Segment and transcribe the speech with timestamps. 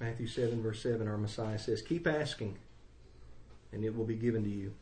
[0.00, 2.56] Matthew 7, verse 7, our Messiah says, Keep asking,
[3.70, 4.72] and it will be given to you.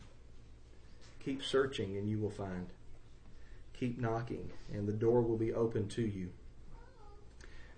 [1.25, 2.69] Keep searching, and you will find.
[3.79, 6.31] Keep knocking, and the door will be opened to you.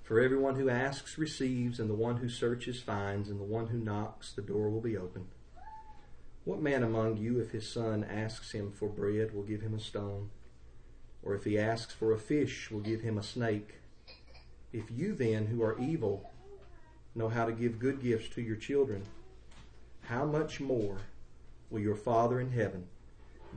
[0.02, 3.78] For everyone who asks receives, and the one who searches finds, and the one who
[3.78, 5.28] knocks, the door will be opened.
[6.44, 9.80] What man among you, if his son asks him for bread, will give him a
[9.80, 10.28] stone?
[11.22, 13.76] Or if he asks for a fish, will give him a snake?
[14.74, 16.30] If you then, who are evil,
[17.14, 19.02] know how to give good gifts to your children,
[20.02, 20.98] how much more
[21.70, 22.86] will your Father in heaven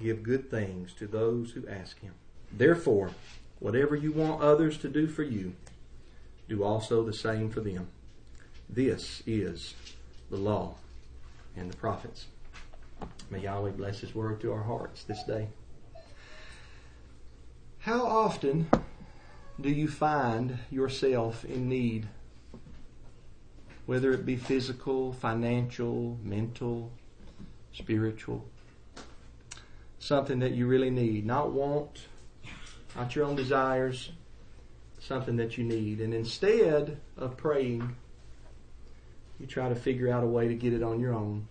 [0.02, 2.14] give good things to those who ask him?
[2.52, 3.12] Therefore,
[3.59, 5.54] whatever you want others to do for you,
[6.50, 7.88] do also the same for them.
[8.70, 9.73] This is
[10.30, 10.76] the law
[11.56, 12.28] and the prophets.
[13.30, 15.48] May Yahweh bless His word to our hearts this day.
[17.80, 18.70] How often
[19.59, 22.08] do you find yourself in need?
[23.86, 26.92] Whether it be physical, financial, mental,
[27.73, 28.45] spiritual.
[30.00, 31.26] Something that you really need.
[31.26, 32.08] Not want,
[32.95, 34.11] not your own desires,
[35.00, 36.00] something that you need.
[36.00, 37.95] And instead of praying,
[39.39, 41.48] you try to figure out a way to get it on your own.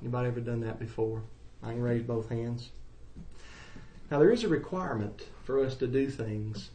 [0.00, 1.22] Anybody ever done that before?
[1.62, 2.70] I can raise both hands.
[4.10, 6.70] Now there is a requirement for us to do things.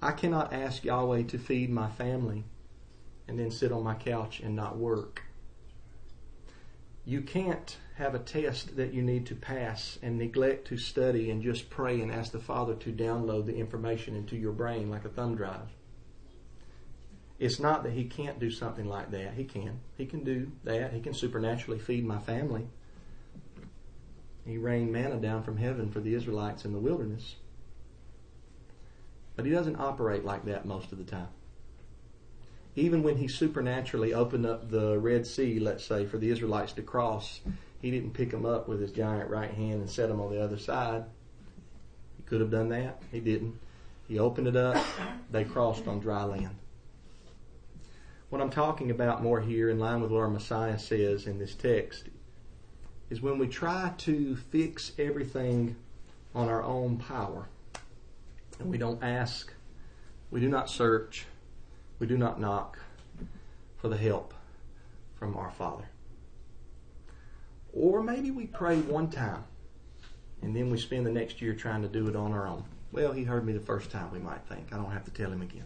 [0.00, 2.44] I cannot ask Yahweh to feed my family
[3.28, 5.22] and then sit on my couch and not work.
[7.04, 11.42] You can't have a test that you need to pass and neglect to study and
[11.42, 15.08] just pray and ask the Father to download the information into your brain like a
[15.08, 15.68] thumb drive.
[17.38, 19.34] It's not that he can't do something like that.
[19.34, 19.80] He can.
[19.96, 20.92] He can do that.
[20.92, 22.68] He can supernaturally feed my family.
[24.46, 27.36] He rained manna down from heaven for the Israelites in the wilderness.
[29.34, 31.28] But he doesn't operate like that most of the time.
[32.74, 36.82] Even when he supernaturally opened up the Red Sea, let's say, for the Israelites to
[36.82, 37.40] cross,
[37.80, 40.42] he didn't pick them up with his giant right hand and set them on the
[40.42, 41.04] other side.
[42.16, 43.02] He could have done that.
[43.10, 43.58] He didn't.
[44.08, 44.82] He opened it up.
[45.30, 46.56] They crossed on dry land.
[48.30, 51.54] What I'm talking about more here, in line with what our Messiah says in this
[51.54, 52.04] text,
[53.10, 55.76] is when we try to fix everything
[56.34, 57.48] on our own power,
[58.58, 59.52] and we don't ask,
[60.30, 61.26] we do not search,
[62.02, 62.80] we do not knock
[63.76, 64.34] for the help
[65.14, 65.84] from our Father.
[67.72, 69.44] Or maybe we pray one time
[70.42, 72.64] and then we spend the next year trying to do it on our own.
[72.90, 74.72] Well, he heard me the first time, we might think.
[74.72, 75.62] I don't have to tell him again.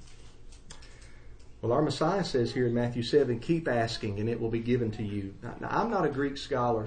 [1.63, 4.91] Well, our Messiah says here in Matthew 7, keep asking and it will be given
[4.91, 5.33] to you.
[5.43, 6.87] Now, I'm not a Greek scholar,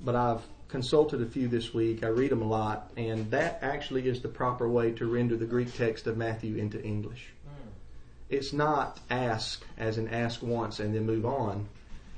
[0.00, 2.02] but I've consulted a few this week.
[2.02, 5.44] I read them a lot, and that actually is the proper way to render the
[5.44, 7.26] Greek text of Matthew into English.
[8.30, 11.68] It's not ask as in ask once and then move on.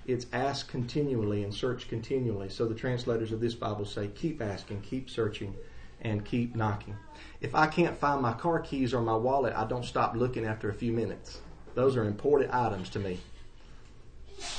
[0.07, 2.51] It's ask continually and search continually.
[2.51, 5.57] So the translators of this Bible say keep asking, keep searching,
[6.03, 6.97] and keep knocking.
[7.41, 10.69] If I can't find my car keys or my wallet, I don't stop looking after
[10.69, 11.41] a few minutes.
[11.75, 13.19] Those are important items to me.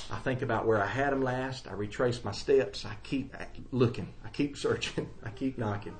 [0.09, 1.67] I think about where I had them last.
[1.67, 2.83] I retrace my steps.
[2.83, 3.35] I keep
[3.71, 4.11] looking.
[4.25, 5.07] I keep searching.
[5.23, 5.97] I keep knocking.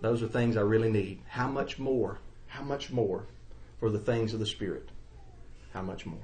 [0.00, 1.20] Those are things I really need.
[1.28, 2.18] How much more?
[2.48, 3.26] How much more
[3.78, 4.88] for the things of the Spirit?
[5.72, 6.18] How much more?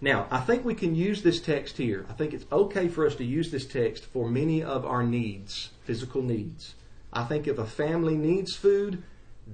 [0.00, 2.06] Now, I think we can use this text here.
[2.08, 5.70] I think it's okay for us to use this text for many of our needs,
[5.84, 6.74] physical needs.
[7.12, 9.02] I think if a family needs food,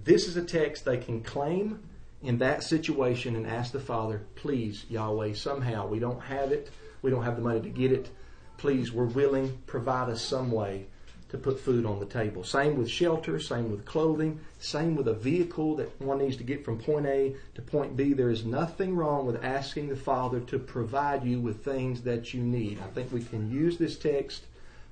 [0.04, 1.80] this is a text they can claim
[2.22, 6.70] in that situation and ask the Father, please, Yahweh, somehow, we don't have it,
[7.02, 8.08] we don't have the money to get it.
[8.56, 10.86] Please, we're willing, provide us some way
[11.28, 12.44] to put food on the table.
[12.44, 16.64] Same with shelter, same with clothing, same with a vehicle that one needs to get
[16.64, 18.12] from point A to point B.
[18.12, 22.40] There is nothing wrong with asking the Father to provide you with things that you
[22.40, 22.80] need.
[22.80, 24.44] I think we can use this text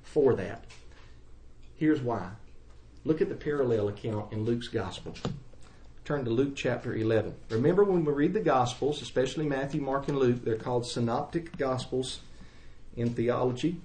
[0.03, 0.65] for that.
[1.77, 2.31] Here's why.
[3.05, 5.15] Look at the parallel account in Luke's Gospel
[6.05, 7.33] turn to Luke chapter 11.
[7.49, 12.19] Remember when we read the Gospels, especially Matthew, Mark, and Luke, they're called synoptic Gospels
[12.95, 13.81] in theology.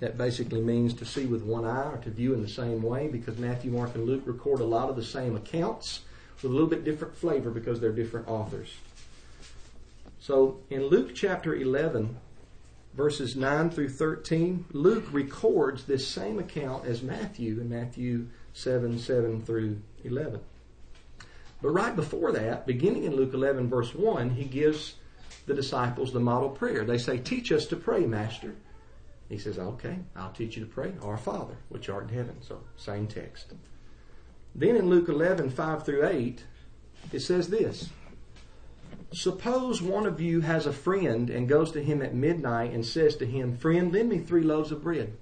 [0.00, 3.08] That basically means to see with one eye or to view in the same way
[3.08, 6.02] because Matthew, Mark, and Luke record a lot of the same accounts
[6.36, 8.74] with a little bit different flavor because they're different authors.
[10.20, 12.16] So in Luke chapter 11,
[12.94, 19.42] verses 9 through 13, Luke records this same account as Matthew in Matthew 7, 7
[19.42, 20.40] through 11.
[21.60, 24.94] But right before that, beginning in Luke 11, verse 1, he gives
[25.46, 26.84] the disciples the model prayer.
[26.84, 28.54] They say, Teach us to pray, Master.
[29.28, 32.36] He says, Okay, I'll teach you to pray, Our Father, which art in heaven.
[32.40, 33.52] So, same text.
[34.54, 36.44] Then in Luke 11, 5 through 8,
[37.12, 37.90] it says this
[39.12, 43.16] Suppose one of you has a friend and goes to him at midnight and says
[43.16, 45.16] to him, Friend, lend me three loaves of bread,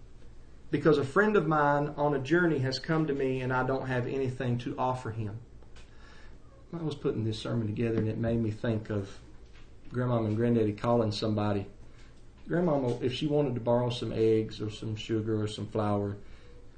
[0.70, 3.87] because a friend of mine on a journey has come to me and I don't
[3.87, 5.38] have anything to offer him.
[6.73, 9.09] I was putting this sermon together and it made me think of
[9.93, 11.67] Grandma and Granddaddy calling somebody.
[12.48, 16.16] Grandmama, if she wanted to borrow some eggs or some sugar or some flour,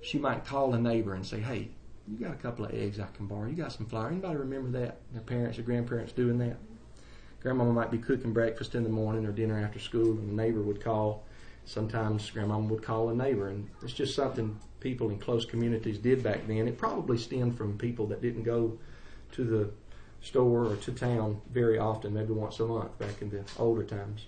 [0.01, 1.69] she might call a neighbor and say, Hey,
[2.07, 3.47] you got a couple of eggs I can borrow.
[3.49, 4.09] You got some flour.
[4.09, 5.01] Anybody remember that?
[5.13, 6.57] Their parents or grandparents doing that?
[7.43, 10.63] Grandmama might be cooking breakfast in the morning or dinner after school, and a neighbor
[10.63, 11.25] would call.
[11.67, 16.23] Sometimes grandmama would call a neighbor, and it's just something people in close communities did
[16.23, 16.67] back then.
[16.67, 18.79] It probably stemmed from people that didn't go
[19.33, 19.71] to the
[20.23, 24.27] store or to town very often, maybe once a month back in the older times.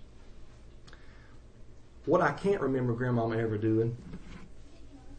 [2.10, 3.96] What I can't remember grandmama ever doing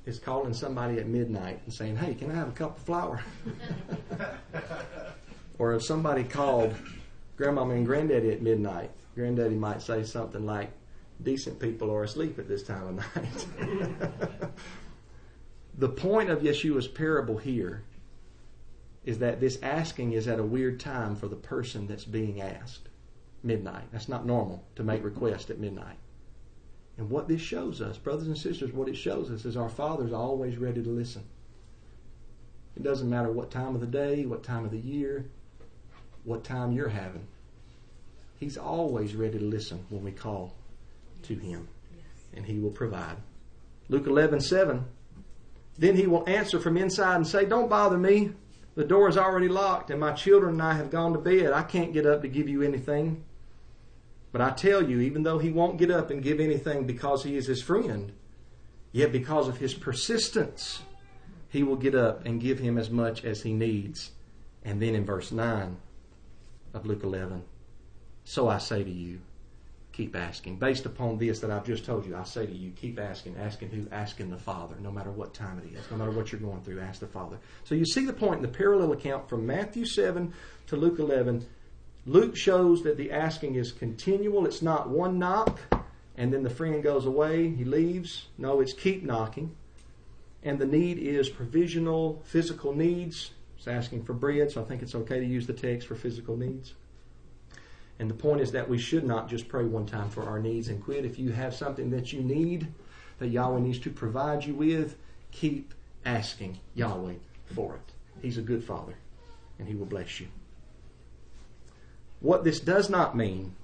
[0.05, 3.23] is calling somebody at midnight and saying, Hey, can I have a cup of flour?
[5.57, 6.75] or if somebody called
[7.37, 10.69] grandmama and granddaddy at midnight, granddaddy might say something like,
[11.23, 13.47] decent people are asleep at this time of night.
[15.77, 17.85] the point of Yeshua's parable here
[19.05, 22.89] is that this asking is at a weird time for the person that's being asked.
[23.43, 23.85] Midnight.
[23.93, 25.95] That's not normal to make requests at midnight.
[27.01, 30.13] And what this shows us, brothers and sisters, what it shows us is our Father's
[30.13, 31.23] always ready to listen.
[32.77, 35.25] It doesn't matter what time of the day, what time of the year,
[36.25, 37.25] what time you're having.
[38.39, 40.53] He's always ready to listen when we call
[41.23, 41.67] to Him,
[42.35, 43.17] and He will provide.
[43.89, 44.85] Luke 11, 7.
[45.79, 48.29] Then He will answer from inside and say, Don't bother me.
[48.75, 51.51] The door is already locked, and my children and I have gone to bed.
[51.51, 53.23] I can't get up to give you anything.
[54.31, 57.35] But I tell you, even though he won't get up and give anything because he
[57.35, 58.13] is his friend,
[58.91, 60.81] yet because of his persistence,
[61.49, 64.11] he will get up and give him as much as he needs.
[64.63, 65.75] And then in verse 9
[66.73, 67.43] of Luke 11,
[68.23, 69.19] so I say to you,
[69.91, 70.57] keep asking.
[70.57, 73.35] Based upon this that I've just told you, I say to you, keep asking.
[73.37, 73.87] Asking who?
[73.91, 76.79] Asking the Father, no matter what time it is, no matter what you're going through,
[76.79, 77.37] ask the Father.
[77.65, 80.33] So you see the point in the parallel account from Matthew 7
[80.67, 81.45] to Luke 11.
[82.05, 84.45] Luke shows that the asking is continual.
[84.45, 85.59] It's not one knock
[86.21, 88.27] and then the friend goes away, he leaves.
[88.37, 89.55] No, it's keep knocking.
[90.43, 93.31] And the need is provisional physical needs.
[93.57, 96.35] It's asking for bread, so I think it's okay to use the text for physical
[96.35, 96.73] needs.
[97.99, 100.67] And the point is that we should not just pray one time for our needs
[100.67, 101.05] and quit.
[101.05, 102.67] If you have something that you need,
[103.19, 104.97] that Yahweh needs to provide you with,
[105.31, 105.73] keep
[106.05, 107.15] asking Yahweh
[107.45, 107.93] for it.
[108.21, 108.95] He's a good Father,
[109.59, 110.27] and He will bless you.
[112.21, 113.55] What this does not mean,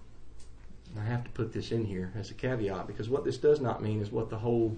[1.00, 3.82] I have to put this in here as a caveat, because what this does not
[3.82, 4.76] mean is what the whole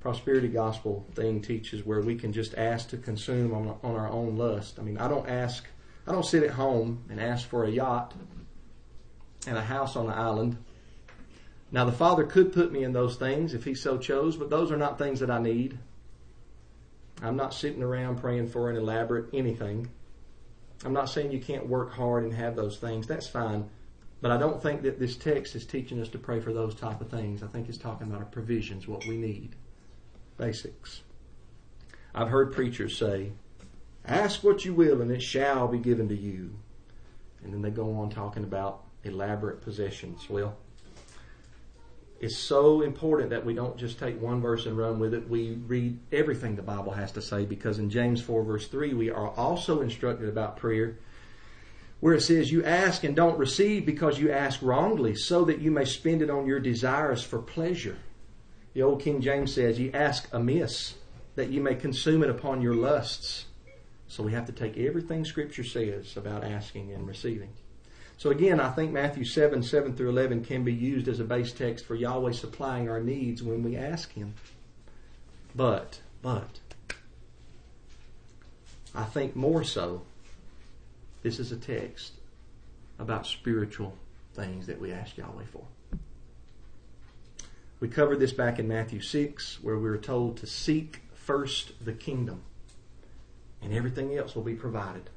[0.00, 4.36] prosperity gospel thing teaches, where we can just ask to consume on, on our own
[4.36, 4.78] lust.
[4.78, 5.66] I mean, I don't ask
[6.06, 8.14] I don't sit at home and ask for a yacht
[9.46, 10.56] and a house on the island.
[11.70, 14.72] Now, the Father could put me in those things if He so chose, but those
[14.72, 15.78] are not things that I need.
[17.22, 19.90] I'm not sitting around praying for an elaborate anything.
[20.84, 23.06] I'm not saying you can't work hard and have those things.
[23.06, 23.68] That's fine.
[24.20, 27.00] But I don't think that this text is teaching us to pray for those type
[27.00, 27.42] of things.
[27.42, 29.56] I think it's talking about our provisions, what we need.
[30.36, 31.02] Basics.
[32.14, 33.32] I've heard preachers say,
[34.04, 36.58] Ask what you will, and it shall be given to you.
[37.42, 40.28] And then they go on talking about elaborate possessions.
[40.28, 40.56] Well,
[42.20, 45.28] it's so important that we don't just take one verse and run with it.
[45.28, 49.10] We read everything the Bible has to say because in James 4, verse 3, we
[49.10, 50.98] are also instructed about prayer
[52.00, 55.70] where it says, You ask and don't receive because you ask wrongly, so that you
[55.70, 57.96] may spend it on your desires for pleasure.
[58.74, 60.96] The old King James says, You ask amiss,
[61.36, 63.46] that you may consume it upon your lusts.
[64.08, 67.50] So we have to take everything Scripture says about asking and receiving.
[68.20, 71.52] So again, I think Matthew 7, 7 through 11 can be used as a base
[71.52, 74.34] text for Yahweh supplying our needs when we ask Him.
[75.54, 76.60] But, but,
[78.94, 80.02] I think more so,
[81.22, 82.12] this is a text
[82.98, 83.96] about spiritual
[84.34, 85.64] things that we ask Yahweh for.
[87.80, 91.94] We covered this back in Matthew 6, where we were told to seek first the
[91.94, 92.42] kingdom
[93.62, 95.08] and everything else will be provided.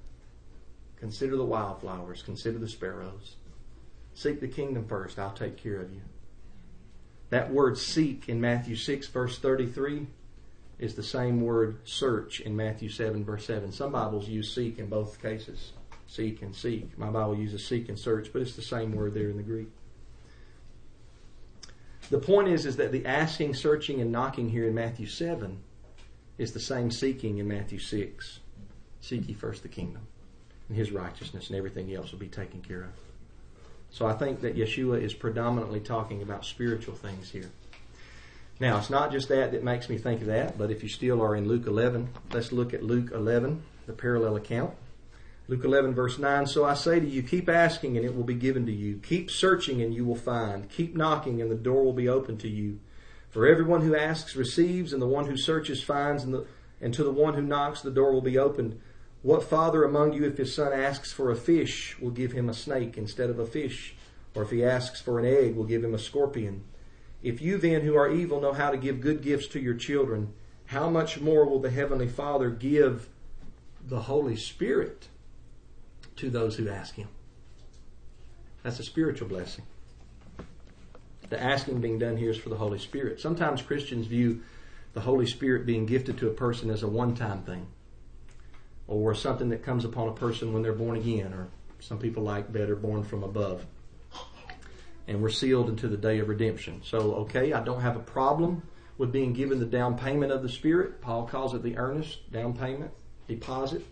[1.04, 3.36] Consider the wildflowers, consider the sparrows.
[4.14, 6.00] Seek the kingdom first, I'll take care of you.
[7.30, 10.08] That word seek in Matthew 6, verse 33,
[10.80, 13.74] is the same word search in Matthew 7, verse 7.
[13.74, 15.74] Some Bibles use seek in both cases
[16.08, 16.98] seek and seek.
[16.98, 19.68] My Bible uses seek and search, but it's the same word there in the Greek.
[22.12, 25.58] The point is, is that the asking, searching, and knocking here in Matthew 7
[26.38, 28.40] is the same seeking in Matthew 6.
[29.02, 30.08] Seek ye first the kingdom.
[30.70, 32.92] And his righteousness, and everything else will be taken care of.
[33.92, 37.52] So I think that Yeshua is predominantly talking about spiritual things here.
[38.60, 41.22] Now, it's not just that that makes me think of that, but if you still
[41.22, 44.74] are in Luke 11, let's look at Luke 11, the parallel account.
[45.48, 48.34] Luke 11 verse 9, So I say to you, keep asking and it will be
[48.34, 48.98] given to you.
[49.04, 50.70] Keep searching and you will find.
[50.70, 52.80] Keep knocking and the door will be open to you.
[53.30, 56.46] For everyone who asks receives and the one who searches finds and, the,
[56.80, 58.80] and to the one who knocks the door will be opened.
[59.24, 62.54] What father among you, if his son asks for a fish, will give him a
[62.54, 63.96] snake instead of a fish?
[64.36, 66.66] Or if he asks for an egg, will give him a scorpion?
[67.24, 70.34] If you then, who are evil, know how to give good gifts to your children,
[70.66, 73.08] how much more will the Heavenly Father give
[73.88, 75.08] the Holy Spirit
[76.18, 77.08] to those who ask Him?
[78.62, 79.64] That's a spiritual blessing.
[81.30, 83.22] The asking being done here is for the Holy Spirit.
[83.22, 84.42] Sometimes Christians view
[84.92, 87.68] the Holy Spirit being gifted to a person as a one time thing
[88.88, 91.48] or something that comes upon a person when they're born again, or
[91.80, 93.66] some people like better born from above
[95.08, 96.82] and we're sealed into the day of redemption.
[96.84, 98.64] So, okay, I don't have a problem
[98.98, 101.02] with being given the down payment of the Spirit.
[101.02, 102.92] Paul calls it the earnest down payment,
[103.28, 103.86] deposit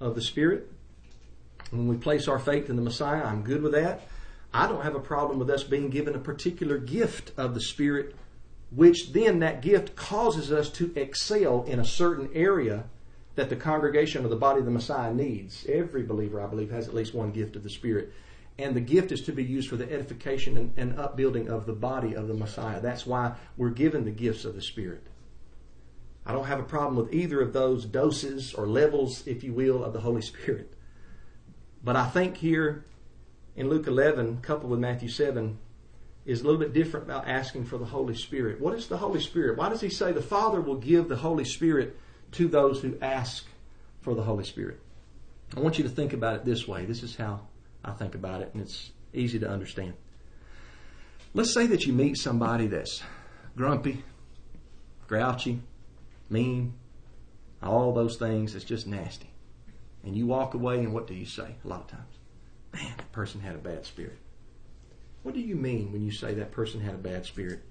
[0.00, 0.70] of the Spirit.
[1.70, 4.06] When we place our faith in the Messiah, I'm good with that.
[4.54, 8.14] I don't have a problem with us being given a particular gift of the Spirit,
[8.70, 12.84] which then that gift causes us to excel in a certain area
[13.34, 15.66] that the congregation or the body of the Messiah needs.
[15.68, 18.12] Every believer, I believe, has at least one gift of the Spirit
[18.58, 21.72] and the gift is to be used for the edification and, and, upbuilding of the
[21.72, 22.80] body of the Messiah.
[22.80, 25.06] That's why we're given the gifts of the Spirit.
[26.26, 29.82] I don't have a problem with either of those doses or levels, if you will,
[29.82, 30.74] of the Holy Spirit.
[31.82, 32.84] But I think here
[33.56, 35.58] in Luke 11, coupled with Matthew 7,
[36.24, 38.60] is a little bit different about asking for the Holy Spirit.
[38.60, 39.58] What is the Holy Spirit?
[39.58, 41.98] Why does he say the Father will give the Holy Spirit
[42.32, 43.46] to those who ask
[44.00, 44.80] for the Holy Spirit?
[45.56, 46.84] I want you to think about it this way.
[46.84, 47.40] This is how
[47.84, 49.94] I think about it, and it's easy to understand.
[51.34, 53.02] Let's say that you meet somebody that's
[53.56, 54.04] grumpy,
[55.08, 55.60] grouchy,
[56.32, 56.74] mean,
[57.62, 59.30] all those things It's just nasty.
[60.04, 62.14] And you walk away, and what do you say a lot of times?
[62.74, 64.18] Man, that person had a bad spirit.
[65.22, 67.62] What do you mean when you say that person had a bad spirit?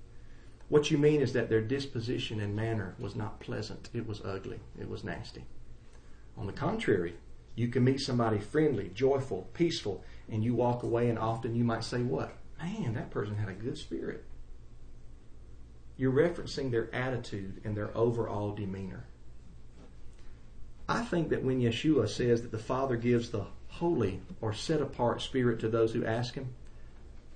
[0.72, 3.90] What you mean is that their disposition and manner was not pleasant.
[3.94, 4.62] It was ugly.
[4.80, 5.44] It was nasty.
[6.38, 7.18] On the contrary,
[7.58, 11.84] you can meet somebody friendly, joyful, peaceful, and you walk away, and often you might
[11.84, 12.38] say, What?
[12.58, 14.24] Man, that person had a good spirit.
[15.98, 19.08] You're referencing their attitude and their overall demeanor.
[20.88, 25.22] I think that when Yeshua says that the Father gives the holy or set apart
[25.22, 26.54] spirit to those who ask Him,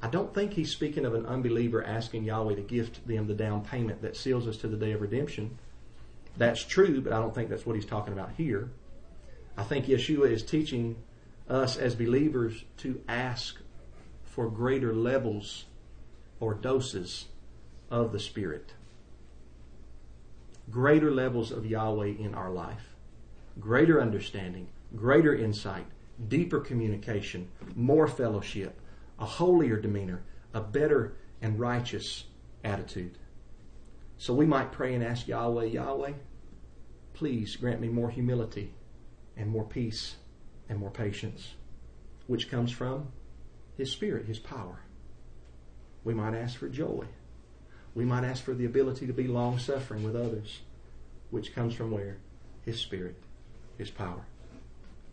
[0.05, 3.65] I don't think He's speaking of an unbeliever asking Yahweh to gift them the down
[3.65, 5.57] payment that seals us to the day of redemption.
[6.37, 8.69] That's true, but I don't think that's what He's talking about here.
[9.57, 10.97] I think Yeshua is teaching
[11.49, 13.57] us as believers to ask
[14.25, 15.65] for greater levels
[16.39, 17.25] or doses
[17.89, 18.73] of the Spirit.
[20.69, 22.93] Greater levels of Yahweh in our life.
[23.59, 25.87] Greater understanding, greater insight,
[26.27, 28.79] deeper communication, more fellowship,
[29.19, 32.25] a holier demeanor, a better and righteous
[32.63, 33.17] attitude.
[34.17, 36.13] So we might pray and ask Yahweh, Yahweh,
[37.13, 38.73] please grant me more humility
[39.37, 40.15] and more peace
[40.69, 41.53] and more patience,
[42.27, 43.09] which comes from
[43.77, 44.81] His Spirit, His power.
[46.03, 47.05] We might ask for joy.
[47.93, 50.59] We might ask for the ability to be long suffering with others,
[51.29, 52.17] which comes from where?
[52.63, 53.15] His Spirit,
[53.77, 54.25] His power.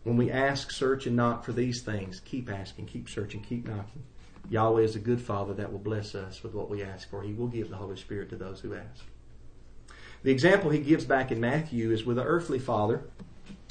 [0.04, 4.02] When we ask, search, and knock for these things, keep asking, keep searching, keep knocking.
[4.50, 7.22] Yahweh is a good Father that will bless us with what we ask for.
[7.22, 9.04] He will give the Holy Spirit to those who ask.
[10.24, 13.04] The example he gives back in Matthew is with an earthly father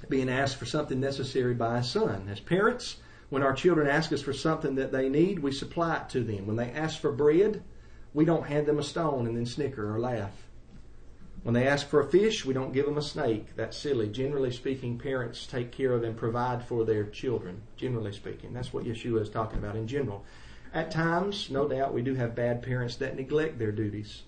[0.09, 2.27] being asked for something necessary by a son.
[2.29, 2.97] As parents,
[3.29, 6.47] when our children ask us for something that they need, we supply it to them.
[6.47, 7.63] When they ask for bread,
[8.13, 10.33] we don't hand them a stone and then snicker or laugh.
[11.43, 13.55] When they ask for a fish, we don't give them a snake.
[13.55, 14.09] That's silly.
[14.09, 17.63] Generally speaking, parents take care of and provide for their children.
[17.77, 20.23] Generally speaking, that's what Yeshua is talking about in general.
[20.73, 24.21] At times, no doubt, we do have bad parents that neglect their duties.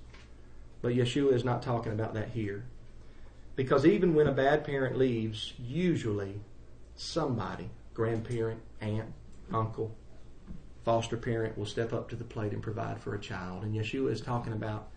[0.81, 2.65] But Yeshua is not talking about that here.
[3.55, 6.41] Because even when a bad parent leaves, usually
[6.95, 9.13] somebody, grandparent, aunt,
[9.53, 9.95] uncle,
[10.83, 13.63] foster parent, will step up to the plate and provide for a child.
[13.63, 14.89] And Yeshua is talking about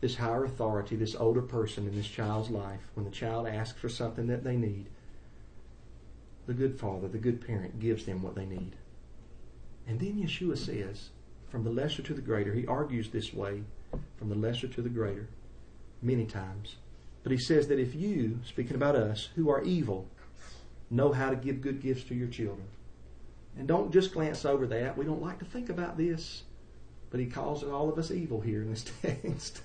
[0.00, 2.80] this higher authority, this older person in this child's life.
[2.94, 4.86] When the child asks for something that they need,
[6.46, 8.76] the good father, the good parent gives them what they need.
[9.86, 11.10] And then Yeshua says,
[11.50, 13.62] from the lesser to the greater, he argues this way,
[14.18, 15.28] from the lesser to the greater,
[16.02, 16.76] many times.
[17.22, 20.06] But he says that if you, speaking about us, who are evil,
[20.90, 22.66] Know how to give good gifts to your children.
[23.58, 24.96] And don't just glance over that.
[24.96, 26.44] We don't like to think about this,
[27.10, 29.62] but he calls all of us evil here in this text.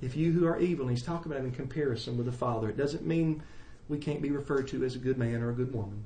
[0.00, 2.76] if you who are evil, and he's talking about in comparison with the Father, it
[2.76, 3.42] doesn't mean
[3.88, 6.04] we can't be referred to as a good man or a good woman.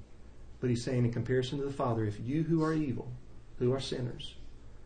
[0.61, 3.11] But he's saying in comparison to the Father, if you who are evil,
[3.59, 4.35] who are sinners,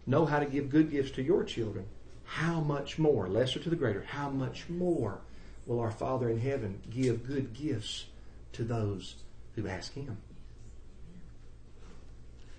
[0.06, 1.86] know how to give good gifts to your children,
[2.24, 5.20] how much more, lesser to the greater, how much more
[5.66, 8.06] will our Father in heaven give good gifts
[8.52, 9.16] to those
[9.54, 10.18] who ask Him?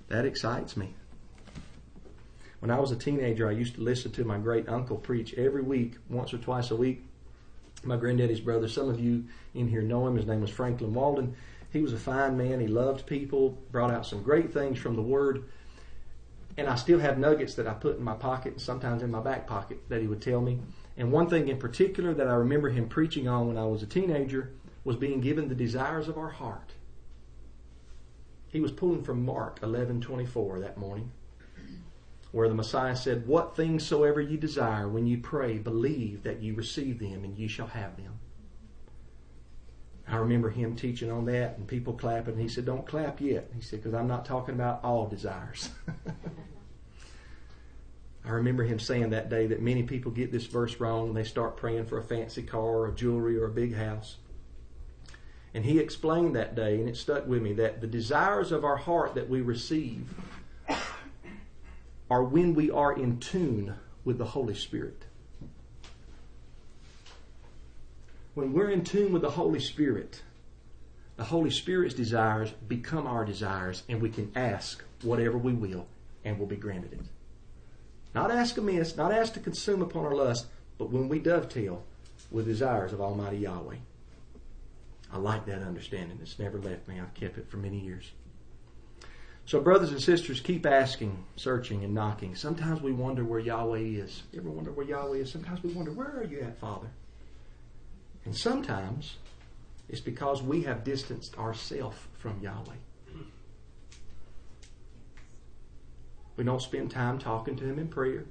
[0.07, 0.93] That excites me.
[2.65, 5.61] When I was a teenager, I used to listen to my great uncle preach every
[5.61, 7.05] week, once or twice a week.
[7.83, 10.15] My granddaddy's brother, some of you in here know him.
[10.15, 11.35] His name was Franklin Walden.
[11.71, 12.59] He was a fine man.
[12.59, 15.43] He loved people, brought out some great things from the Word.
[16.57, 19.21] And I still have nuggets that I put in my pocket and sometimes in my
[19.21, 20.59] back pocket that he would tell me.
[20.97, 23.85] And one thing in particular that I remember him preaching on when I was a
[23.85, 24.53] teenager
[24.83, 26.71] was being given the desires of our heart.
[28.47, 31.11] He was pulling from Mark 11:24 that morning,
[32.35, 36.53] where the Messiah said, "What things soever you desire when you pray, believe that you
[36.53, 38.19] receive them and you shall have them."
[40.05, 42.37] I remember him teaching on that and people clapping.
[42.37, 43.49] He said, Don't clap yet.
[43.55, 45.69] He said, Because I'm not talking about all desires.
[48.25, 51.23] I remember him saying that day that many people get this verse wrong and they
[51.23, 54.17] start praying for a fancy car or jewelry or a big house.
[55.53, 58.75] And he explained that day, and it stuck with me, that the desires of our
[58.75, 60.13] heart that we receive
[62.09, 65.05] are when we are in tune with the Holy Spirit.
[68.35, 70.21] When we're in tune with the Holy Spirit,
[71.15, 75.87] the Holy Spirit's desires become our desires, and we can ask whatever we will,
[76.25, 76.99] and will be granted it.
[78.13, 80.47] Not ask amiss, not ask to consume upon our lust,
[80.77, 81.83] but when we dovetail
[82.31, 83.77] with desires of Almighty Yahweh.
[85.11, 86.19] I like that understanding.
[86.21, 86.99] It's never left me.
[86.99, 88.11] I've kept it for many years.
[89.47, 92.35] So, brothers and sisters, keep asking, searching, and knocking.
[92.35, 94.23] Sometimes we wonder where Yahweh is.
[94.31, 95.31] You ever wonder where Yahweh is?
[95.31, 96.87] Sometimes we wonder, where are you at, Father?
[98.25, 99.17] And sometimes
[99.87, 102.73] it's because we have distanced ourselves from Yahweh.
[106.37, 108.25] We don't spend time talking to Him in prayer.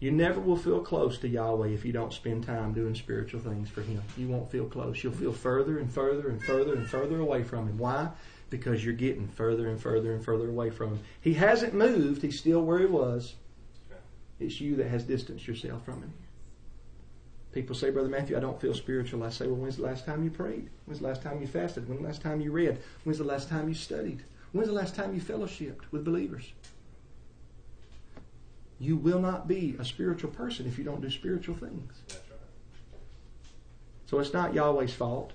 [0.00, 3.68] You never will feel close to Yahweh if you don't spend time doing spiritual things
[3.68, 4.00] for Him.
[4.16, 5.02] You won't feel close.
[5.02, 7.78] You'll feel further and further and further and further away from Him.
[7.78, 8.10] Why?
[8.48, 11.00] Because you're getting further and further and further away from Him.
[11.20, 12.22] He hasn't moved.
[12.22, 13.34] He's still where He was.
[14.38, 16.12] It's you that has distanced yourself from Him.
[17.50, 19.24] People say, Brother Matthew, I don't feel spiritual.
[19.24, 20.68] I say, well, when's the last time you prayed?
[20.84, 21.88] When's the last time you fasted?
[21.88, 22.78] When's the last time you read?
[23.02, 24.22] When's the last time you studied?
[24.52, 26.52] When's the last time you fellowshipped with believers?
[28.78, 31.92] You will not be a spiritual person if you don't do spiritual things.
[34.06, 35.32] So it's not Yahweh's fault.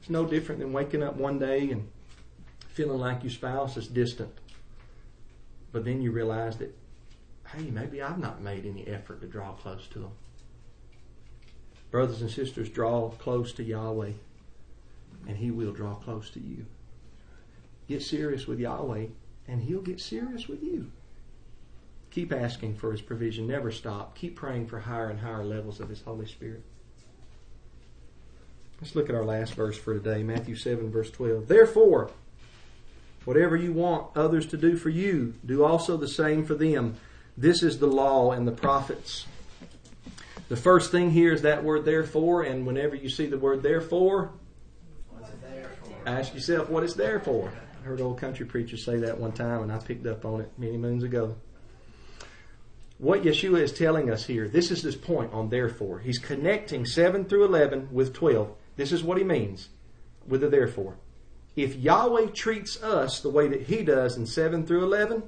[0.00, 1.88] It's no different than waking up one day and
[2.68, 4.32] feeling like your spouse is distant.
[5.72, 6.76] But then you realize that,
[7.48, 10.12] hey, maybe I've not made any effort to draw close to them.
[11.90, 14.12] Brothers and sisters, draw close to Yahweh,
[15.26, 16.66] and He will draw close to you.
[17.88, 19.06] Get serious with Yahweh,
[19.48, 20.90] and He'll get serious with you.
[22.16, 23.46] Keep asking for His provision.
[23.46, 24.16] Never stop.
[24.16, 26.62] Keep praying for higher and higher levels of His Holy Spirit.
[28.80, 31.46] Let's look at our last verse for today, Matthew 7, verse 12.
[31.46, 32.10] Therefore,
[33.26, 36.96] whatever you want others to do for you, do also the same for them.
[37.36, 39.26] This is the law and the prophets.
[40.48, 44.30] The first thing here is that word therefore, and whenever you see the word therefore,
[46.06, 47.52] ask yourself what it's there for.
[47.82, 50.50] I heard old country preachers say that one time, and I picked up on it
[50.56, 51.36] many moons ago.
[52.98, 55.98] What Yeshua is telling us here, this is this point on therefore.
[55.98, 58.52] He's connecting 7 through 11 with 12.
[58.76, 59.68] This is what he means
[60.26, 60.96] with the therefore.
[61.56, 65.22] If Yahweh treats us the way that he does in 7 through 11,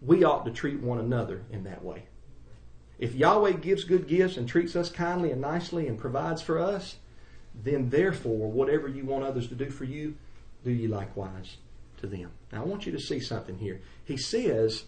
[0.00, 2.04] we ought to treat one another in that way.
[2.98, 6.96] If Yahweh gives good gifts and treats us kindly and nicely and provides for us,
[7.62, 10.14] then therefore, whatever you want others to do for you,
[10.64, 11.56] do ye likewise
[11.98, 12.30] to them.
[12.52, 13.80] Now, I want you to see something here.
[14.04, 14.84] He says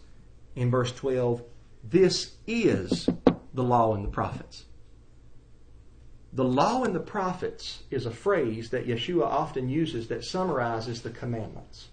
[0.56, 1.42] in verse 12,
[1.82, 3.08] This is
[3.54, 4.66] the law and the prophets.
[6.32, 11.10] The law and the prophets is a phrase that Yeshua often uses that summarizes the
[11.10, 11.88] commandments.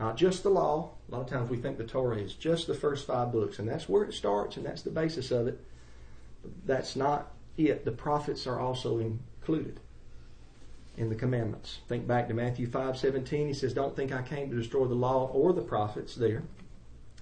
[0.00, 0.90] Not just the law.
[1.08, 3.68] A lot of times we think the Torah is just the first five books, and
[3.68, 5.60] that's where it starts, and that's the basis of it.
[6.42, 7.84] But that's not it.
[7.84, 9.80] The prophets are also included
[10.96, 11.78] in the commandments.
[11.88, 13.46] Think back to Matthew 5:17.
[13.46, 16.42] He says, "Don't think I came to destroy the law or the prophets." There.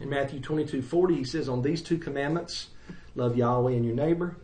[0.00, 2.68] In Matthew 22:40, he says, "On these two commandments,
[3.14, 4.36] love Yahweh and your neighbor,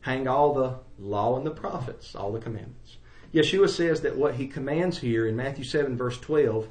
[0.00, 2.96] hang all the law and the prophets, all the commandments.
[3.34, 6.68] Yeshua says that what he commands here in Matthew 7 verse 12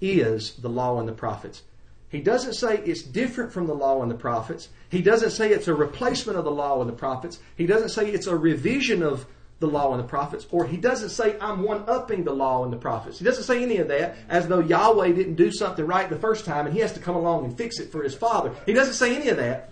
[0.00, 1.62] is the law and the prophets.
[2.08, 4.68] He doesn't say it's different from the law and the prophets.
[4.88, 7.40] He doesn't say it's a replacement of the law and the prophets.
[7.56, 9.26] He doesn't say it's a revision of
[9.58, 12.72] the law and the prophets, or he doesn't say I'm one upping the law and
[12.72, 13.18] the prophets.
[13.18, 16.44] He doesn't say any of that as though Yahweh didn't do something right the first
[16.44, 18.54] time and he has to come along and fix it for his father.
[18.66, 19.70] He doesn't say any of that.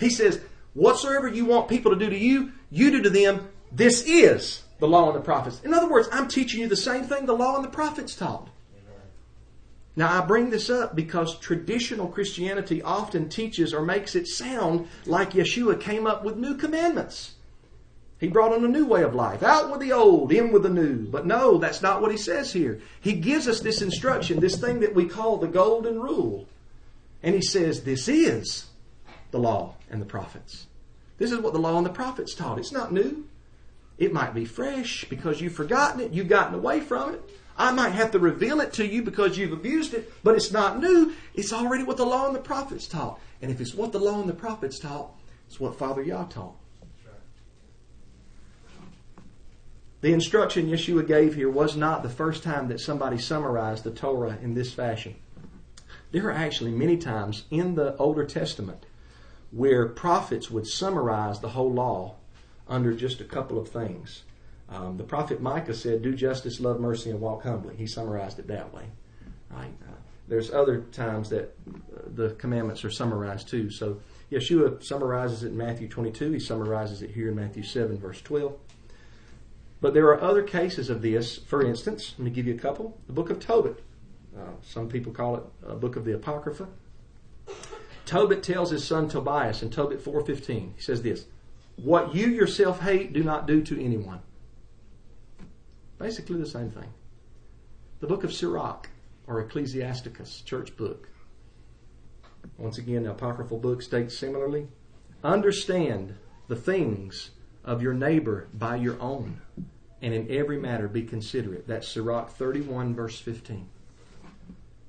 [0.00, 0.40] He says,
[0.74, 3.48] whatsoever you want people to do to you, you do to them.
[3.70, 5.60] This is the law and the prophets.
[5.62, 8.48] In other words, I'm teaching you the same thing the law and the prophets taught.
[9.96, 15.32] Now, I bring this up because traditional Christianity often teaches or makes it sound like
[15.32, 17.34] Yeshua came up with new commandments.
[18.18, 19.42] He brought in a new way of life.
[19.42, 21.06] Out with the old, in with the new.
[21.06, 22.80] But no, that's not what he says here.
[23.00, 26.48] He gives us this instruction, this thing that we call the golden rule.
[27.22, 28.66] And he says, this is
[29.30, 30.66] the law and the prophets.
[31.18, 32.58] This is what the law and the prophets taught.
[32.58, 33.26] It's not new.
[33.98, 37.22] It might be fresh because you've forgotten it, you've gotten away from it.
[37.56, 40.80] I might have to reveal it to you because you've abused it, but it's not
[40.80, 41.12] new.
[41.34, 43.18] It's already what the law and the prophets taught.
[43.42, 45.10] And if it's what the law and the prophets taught,
[45.48, 46.54] it's what Father Yah taught.
[50.00, 54.38] The instruction Yeshua gave here was not the first time that somebody summarized the Torah
[54.40, 55.16] in this fashion.
[56.12, 58.86] There are actually many times in the Older Testament
[59.50, 62.14] where prophets would summarize the whole law
[62.68, 64.22] under just a couple of things.
[64.68, 68.46] Um, the prophet Micah said, "Do justice, love mercy, and walk humbly." He summarized it
[68.48, 68.84] that way.
[69.50, 69.72] Right?
[69.82, 69.94] Uh,
[70.28, 73.70] there's other times that uh, the commandments are summarized too.
[73.70, 76.32] So Yeshua summarizes it in Matthew 22.
[76.32, 78.54] He summarizes it here in Matthew 7, verse 12.
[79.80, 81.38] But there are other cases of this.
[81.38, 83.00] For instance, let me give you a couple.
[83.06, 83.82] The book of Tobit.
[84.36, 86.68] Uh, some people call it a book of the Apocrypha.
[88.04, 90.74] Tobit tells his son Tobias in Tobit 4:15.
[90.74, 91.26] He says this:
[91.76, 94.20] "What you yourself hate, do not do to anyone."
[95.98, 96.92] Basically the same thing.
[98.00, 98.88] The book of Sirach,
[99.26, 101.08] or Ecclesiasticus, church book.
[102.56, 104.68] Once again, the apocryphal book states similarly
[105.24, 106.14] Understand
[106.46, 107.30] the things
[107.68, 109.38] of your neighbor by your own,
[110.00, 111.68] and in every matter be considerate.
[111.68, 113.68] That's Sirach 31, verse 15.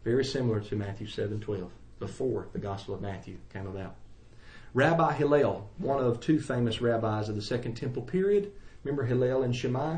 [0.06, 3.96] Very similar to Matthew 7, 12, before the Gospel of Matthew came about.
[4.74, 8.54] Rabbi Hillel, one of two famous rabbis of the Second Temple period.
[8.86, 9.98] Remember Hillel and Shammai?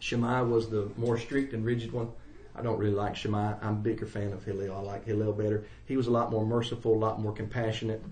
[0.00, 2.10] Shammai was the more strict and rigid one.
[2.56, 3.54] I don't really like Shammai.
[3.62, 4.74] I'm a bigger fan of Hillel.
[4.74, 5.64] I like Hillel better.
[5.86, 8.02] He was a lot more merciful, a lot more compassionate.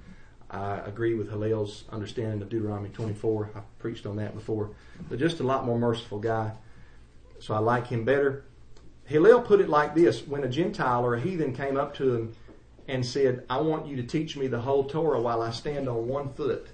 [0.52, 3.50] I agree with Hillel's understanding of Deuteronomy 24.
[3.54, 4.70] I've preached on that before.
[5.08, 6.52] But just a lot more merciful guy.
[7.40, 8.44] So I like him better.
[9.06, 12.34] Hillel put it like this when a Gentile or a heathen came up to him
[12.86, 16.06] and said, I want you to teach me the whole Torah while I stand on
[16.06, 16.66] one foot.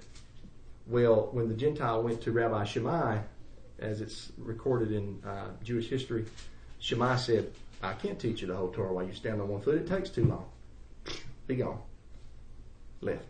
[0.85, 3.19] Well, when the Gentile went to Rabbi Shammai,
[3.79, 6.25] as it's recorded in uh, Jewish history,
[6.79, 9.75] Shammai said, I can't teach you the whole Torah while you stand on one foot.
[9.75, 10.45] It takes too long.
[11.47, 11.79] Be gone.
[13.01, 13.23] Left.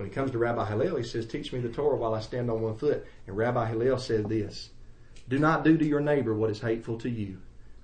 [0.00, 2.50] When he comes to Rabbi Hillel, he says, Teach me the Torah while I stand
[2.50, 3.06] on one foot.
[3.26, 4.70] And Rabbi Hillel said this
[5.28, 7.36] Do not do to your neighbor what is hateful to you.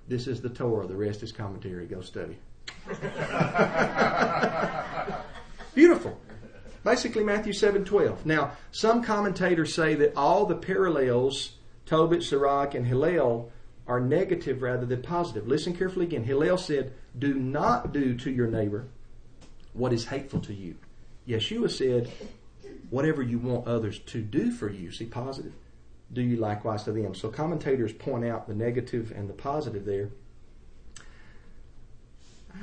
[0.07, 0.87] This is the Torah.
[0.87, 1.85] The rest is commentary.
[1.85, 2.39] Go study.
[5.75, 6.19] Beautiful.
[6.83, 8.25] Basically, Matthew 7 12.
[8.25, 11.51] Now, some commentators say that all the parallels
[11.85, 13.51] Tobit, Sirach, and Hillel
[13.85, 15.47] are negative rather than positive.
[15.47, 16.23] Listen carefully again.
[16.23, 18.87] Hillel said, Do not do to your neighbor
[19.73, 20.77] what is hateful to you.
[21.27, 22.09] Yeshua said,
[22.89, 25.53] Whatever you want others to do for you, see positive,
[26.13, 27.13] do you likewise to them.
[27.13, 30.09] So commentators point out the negative and the positive there.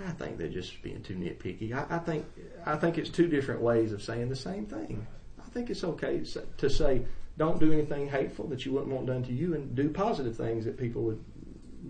[0.07, 1.73] I think they're just being too nitpicky.
[1.73, 2.27] I, I think
[2.67, 5.07] I think it's two different ways of saying the same thing.
[5.39, 6.25] I think it's okay
[6.57, 7.03] to say
[7.37, 10.65] don't do anything hateful that you wouldn't want done to you, and do positive things
[10.65, 11.23] that people would,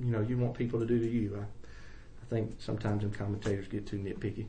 [0.01, 1.39] you know, you want people to do to you.
[1.39, 4.47] I, I think sometimes them commentators get too nitpicky,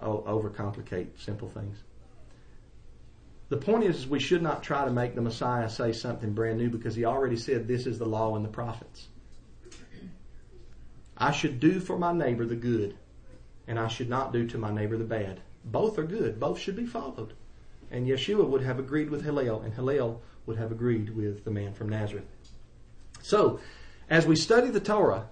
[0.00, 1.78] overcomplicate simple things.
[3.48, 6.70] The point is, we should not try to make the Messiah say something brand new
[6.70, 9.08] because he already said this is the law and the prophets.
[11.16, 12.96] I should do for my neighbor the good,
[13.66, 15.40] and I should not do to my neighbor the bad.
[15.64, 16.40] Both are good.
[16.40, 17.34] Both should be followed.
[17.90, 21.74] And Yeshua would have agreed with Hillel, and Hillel would have agreed with the man
[21.74, 22.24] from Nazareth.
[23.20, 23.60] So,
[24.08, 25.28] as we study the Torah,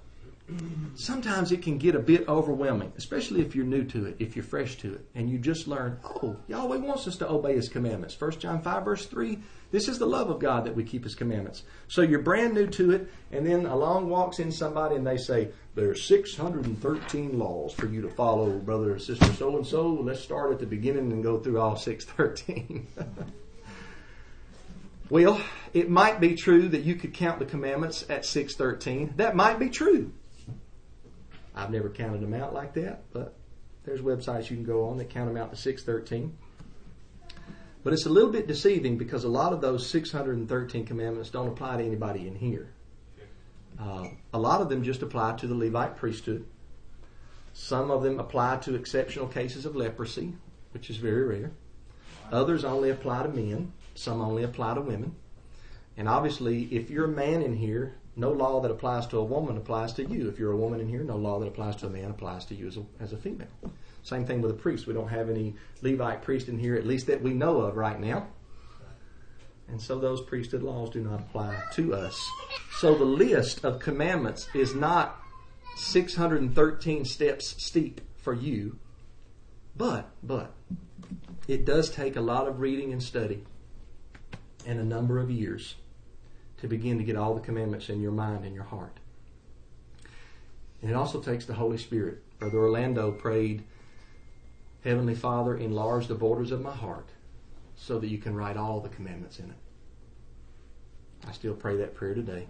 [0.94, 4.44] sometimes it can get a bit overwhelming, especially if you're new to it, if you're
[4.44, 8.18] fresh to it, and you just learn, oh, Yahweh wants us to obey His commandments.
[8.20, 9.38] 1 John 5, verse 3,
[9.70, 11.64] this is the love of God that we keep His commandments.
[11.88, 15.50] So you're brand new to it, and then along walks in somebody and they say,
[15.74, 19.88] there's 613 laws for you to follow, brother or sister so and so.
[19.88, 22.86] Let's start at the beginning and go through all 613.
[25.10, 25.40] Well,
[25.72, 29.14] it might be true that you could count the commandments at 613.
[29.16, 30.12] That might be true.
[31.58, 33.34] I've never counted them out like that, but
[33.84, 36.36] there's websites you can go on that count them out to 613.
[37.82, 41.78] But it's a little bit deceiving because a lot of those 613 commandments don't apply
[41.78, 42.68] to anybody in here.
[43.80, 46.46] Uh, a lot of them just apply to the Levite priesthood.
[47.54, 50.34] Some of them apply to exceptional cases of leprosy,
[50.72, 51.50] which is very rare.
[52.30, 53.72] Others only apply to men.
[53.96, 55.16] Some only apply to women.
[55.96, 59.56] And obviously, if you're a man in here, no law that applies to a woman
[59.56, 60.28] applies to you.
[60.28, 62.54] If you're a woman in here, no law that applies to a man applies to
[62.54, 63.46] you as a, as a female.
[64.02, 64.86] Same thing with a priest.
[64.86, 67.98] We don't have any Levite priest in here, at least that we know of right
[67.98, 68.26] now.
[69.68, 72.28] And so those priesthood laws do not apply to us.
[72.78, 75.20] So the list of commandments is not
[75.76, 78.78] 613 steps steep for you,
[79.76, 80.54] but, but,
[81.46, 83.44] it does take a lot of reading and study
[84.66, 85.76] and a number of years
[86.60, 88.98] to begin to get all the commandments in your mind and your heart.
[90.82, 92.22] And it also takes the Holy Spirit.
[92.38, 93.64] Brother Orlando prayed,
[94.84, 97.08] Heavenly Father, enlarge the borders of my heart
[97.76, 99.56] so that you can write all the commandments in it.
[101.26, 102.46] I still pray that prayer today.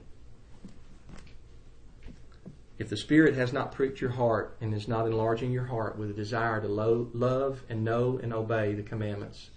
[2.78, 6.10] If the Spirit has not pricked your heart and is not enlarging your heart with
[6.10, 9.50] a desire to lo- love and know and obey the commandments,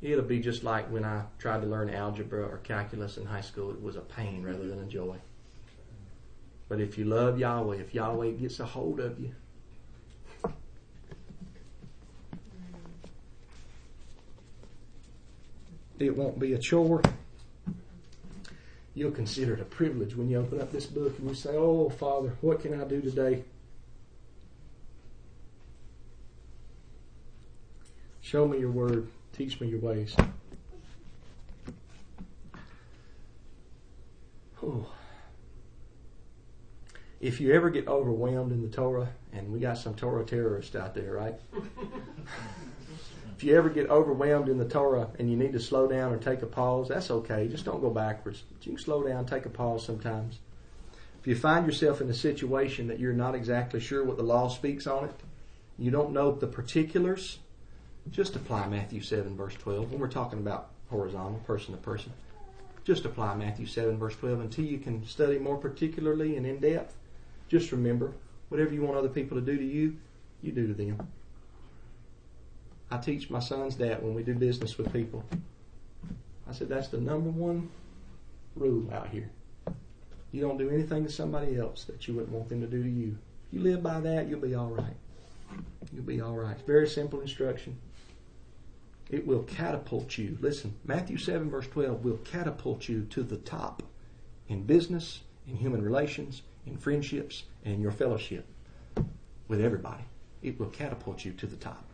[0.00, 3.70] it'll be just like when I tried to learn algebra or calculus in high school.
[3.70, 5.16] It was a pain rather than a joy.
[6.68, 9.34] But if you love Yahweh, if Yahweh gets a hold of you,
[15.98, 17.02] it won't be a chore.
[18.94, 21.88] You'll consider it a privilege when you open up this book and you say, Oh,
[21.88, 23.44] Father, what can I do today?
[28.20, 29.08] Show me your word.
[29.38, 30.16] Teach me your ways.
[34.60, 34.92] Oh.
[37.20, 40.96] If you ever get overwhelmed in the Torah, and we got some Torah terrorists out
[40.96, 41.36] there, right?
[43.36, 46.18] if you ever get overwhelmed in the Torah and you need to slow down or
[46.18, 47.46] take a pause, that's okay.
[47.46, 48.42] Just don't go backwards.
[48.52, 50.40] But you can slow down, take a pause sometimes.
[51.20, 54.48] If you find yourself in a situation that you're not exactly sure what the law
[54.48, 55.14] speaks on it,
[55.78, 57.38] you don't know the particulars,
[58.10, 62.12] just apply Matthew 7 verse 12 when we're talking about horizontal, person to person.
[62.84, 66.96] Just apply Matthew 7 verse 12 until you can study more particularly and in depth.
[67.48, 68.12] Just remember,
[68.48, 69.96] whatever you want other people to do to you,
[70.42, 71.06] you do to them.
[72.90, 75.24] I teach my sons that when we do business with people.
[76.48, 77.68] I said that's the number one
[78.56, 79.30] rule out here.
[80.32, 82.88] You don't do anything to somebody else that you wouldn't want them to do to
[82.88, 83.18] you.
[83.48, 84.96] If you live by that, you'll be all right.
[85.92, 86.56] You'll be all right.
[86.66, 87.78] Very simple instruction.
[89.10, 90.36] It will catapult you.
[90.40, 93.82] Listen, Matthew 7, verse 12 will catapult you to the top
[94.48, 98.46] in business, in human relations, in friendships, and in your fellowship
[99.48, 100.04] with everybody.
[100.42, 101.84] It will catapult you to the top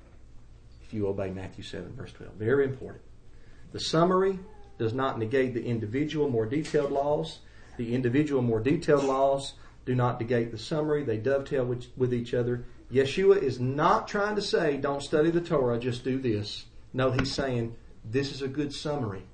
[0.85, 2.35] if you obey Matthew 7, verse 12.
[2.35, 3.03] Very important.
[3.73, 4.39] The summary
[4.79, 7.41] does not negate the individual, more detailed laws.
[7.77, 9.55] The individual, more detailed laws
[9.87, 11.05] do not negate the summary.
[11.05, 12.65] They dovetail with, with each other.
[12.93, 16.67] Yeshua is not trying to say, don't study the Torah, just do this.
[16.97, 19.25] No, he's saying this is a good summary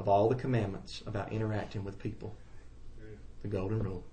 [0.00, 2.36] of all the commandments about interacting with people.
[3.42, 4.04] The golden rule.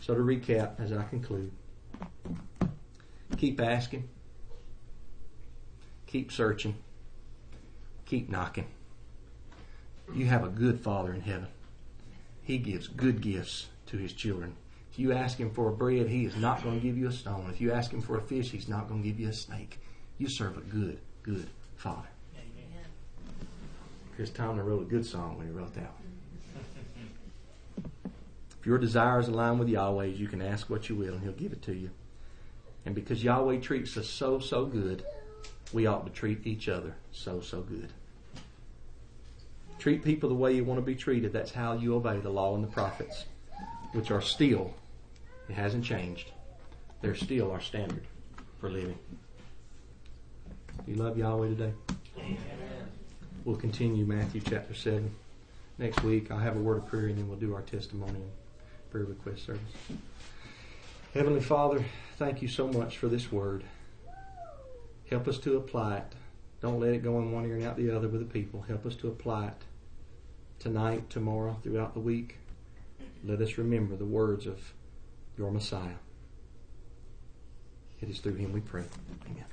[0.00, 1.52] So to recap as I conclude,
[3.36, 4.08] keep asking,
[6.06, 6.74] keep searching,
[8.04, 8.66] keep knocking.
[10.12, 11.48] You have a good Father in heaven.
[12.42, 14.56] He gives good gifts to his children.
[14.90, 17.12] If you ask him for a bread, he is not going to give you a
[17.12, 17.48] stone.
[17.50, 19.78] If you ask him for a fish, he's not going to give you a snake.
[20.16, 22.08] You serve a good, good Father.
[24.16, 26.08] Chris Tomlin wrote a good song when he wrote that one.
[28.60, 31.52] If your desires align with Yahweh's, you can ask what you will and He'll give
[31.52, 31.90] it to you.
[32.84, 35.04] And because Yahweh treats us so, so good,
[35.72, 37.90] we ought to treat each other so, so good.
[39.78, 41.32] Treat people the way you want to be treated.
[41.32, 43.24] That's how you obey the law and the prophets,
[43.92, 44.74] which are still,
[45.48, 46.32] it hasn't changed.
[47.02, 48.04] They're still our standard
[48.60, 48.98] for living.
[50.84, 51.72] Do you love Yahweh today?
[52.18, 52.38] Amen.
[53.44, 55.10] We'll continue Matthew chapter 7
[55.78, 56.30] next week.
[56.30, 58.30] I'll have a word of prayer and then we'll do our testimony and
[58.90, 59.62] prayer request service.
[61.14, 61.84] Heavenly Father,
[62.16, 63.64] thank you so much for this word.
[65.10, 66.12] Help us to apply it.
[66.60, 68.62] Don't let it go in one ear and out the other with the people.
[68.62, 69.62] Help us to apply it
[70.58, 72.36] tonight, tomorrow, throughout the week.
[73.24, 74.72] Let us remember the words of
[75.36, 75.96] your Messiah.
[78.00, 78.84] It is through him we pray.
[79.26, 79.44] Amen.